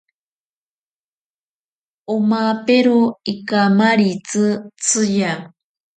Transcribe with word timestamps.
Omapero 2.13 2.99
ikamaritzi 3.33 4.45
tsiya. 4.83 5.31